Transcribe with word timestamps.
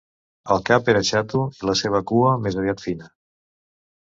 El 0.55 0.63
cap 0.69 0.87
era 0.93 1.03
xato 1.09 1.43
i 1.57 1.69
la 1.71 1.75
seva 1.83 2.01
cua 2.13 2.33
més 2.47 2.59
aviat 2.63 2.85
fina. 2.87 3.11